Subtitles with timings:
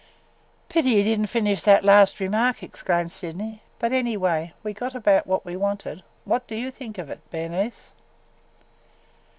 [0.67, 3.61] "Pity he did n't finish that last remark!" exclaimed Sydney.
[3.77, 6.01] "But anyway we got about what we wanted.
[6.25, 7.91] What do you think of it, Bernice?"